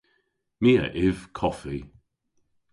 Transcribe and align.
My 0.61 0.71
a 0.83 0.85
yv 1.05 1.17
koffi. 1.37 1.77